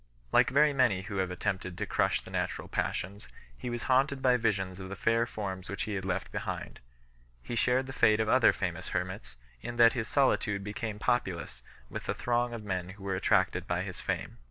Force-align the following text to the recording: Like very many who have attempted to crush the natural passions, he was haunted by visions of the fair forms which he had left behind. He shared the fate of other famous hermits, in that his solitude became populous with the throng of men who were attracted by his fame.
Like 0.31 0.49
very 0.49 0.73
many 0.73 1.03
who 1.03 1.17
have 1.17 1.29
attempted 1.29 1.77
to 1.77 1.85
crush 1.85 2.21
the 2.21 2.31
natural 2.31 2.67
passions, 2.67 3.27
he 3.55 3.69
was 3.69 3.83
haunted 3.83 4.19
by 4.19 4.35
visions 4.35 4.79
of 4.79 4.89
the 4.89 4.95
fair 4.95 5.27
forms 5.27 5.69
which 5.69 5.83
he 5.83 5.93
had 5.93 6.05
left 6.05 6.31
behind. 6.31 6.79
He 7.43 7.53
shared 7.53 7.85
the 7.85 7.93
fate 7.93 8.19
of 8.19 8.27
other 8.27 8.51
famous 8.51 8.87
hermits, 8.97 9.35
in 9.61 9.75
that 9.77 9.93
his 9.93 10.07
solitude 10.07 10.63
became 10.63 10.97
populous 10.97 11.61
with 11.87 12.05
the 12.07 12.15
throng 12.15 12.51
of 12.51 12.63
men 12.63 12.89
who 12.89 13.03
were 13.03 13.15
attracted 13.15 13.67
by 13.67 13.83
his 13.83 14.01
fame. 14.01 14.39